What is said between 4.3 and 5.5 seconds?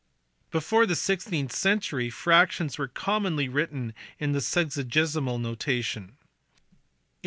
the sexagesimal